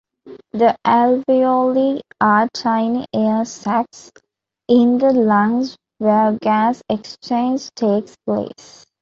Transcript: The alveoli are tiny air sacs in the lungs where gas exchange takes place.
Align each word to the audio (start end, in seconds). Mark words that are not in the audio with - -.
The 0.53 0.75
alveoli 0.83 2.01
are 2.19 2.49
tiny 2.55 3.05
air 3.13 3.45
sacs 3.45 4.09
in 4.67 4.97
the 4.97 5.13
lungs 5.13 5.77
where 5.99 6.39
gas 6.41 6.81
exchange 6.89 7.69
takes 7.75 8.15
place. 8.25 8.83